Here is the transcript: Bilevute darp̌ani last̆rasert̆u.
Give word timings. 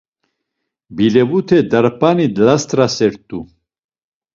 Bilevute 0.95 1.59
darp̌ani 1.71 2.27
last̆rasert̆u. 2.45 3.39